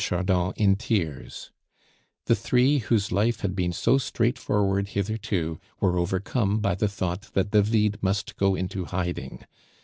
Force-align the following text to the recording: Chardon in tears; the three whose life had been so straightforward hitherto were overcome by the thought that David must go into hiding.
Chardon 0.03 0.51
in 0.57 0.77
tears; 0.77 1.51
the 2.25 2.33
three 2.33 2.79
whose 2.79 3.11
life 3.11 3.41
had 3.41 3.55
been 3.55 3.71
so 3.71 3.99
straightforward 3.99 4.87
hitherto 4.97 5.59
were 5.79 5.95
overcome 5.99 6.57
by 6.59 6.73
the 6.73 6.87
thought 6.89 7.29
that 7.33 7.51
David 7.51 8.01
must 8.01 8.35
go 8.35 8.55
into 8.55 8.85
hiding. 8.85 9.45